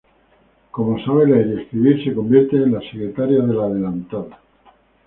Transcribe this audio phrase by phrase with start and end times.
[0.71, 4.39] Como sabe leer y escribir se convierte en la secretaria de la Adelantada.